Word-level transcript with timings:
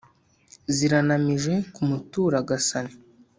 ziranamije 0.75 1.53
ku 1.73 1.81
mutura-gasani. 1.89 2.93